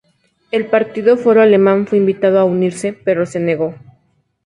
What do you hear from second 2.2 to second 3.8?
a unirse, pero se negó.